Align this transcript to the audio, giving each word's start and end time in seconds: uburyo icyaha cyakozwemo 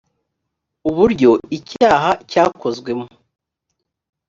uburyo 0.89 1.31
icyaha 1.57 2.09
cyakozwemo 2.31 3.05